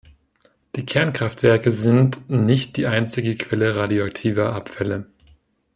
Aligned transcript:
Die 0.77 0.83
Kernkraftwerke 0.83 1.69
sind 1.71 2.27
nicht 2.27 2.75
die 2.77 2.87
einzige 2.87 3.35
Quelle 3.35 3.75
radioaktiver 3.75 4.51
Abfälle. 4.51 5.05